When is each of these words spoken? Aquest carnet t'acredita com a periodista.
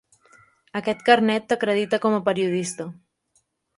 Aquest 0.79 1.03
carnet 1.09 1.45
t'acredita 1.51 1.99
com 2.07 2.17
a 2.19 2.23
periodista. 2.31 2.89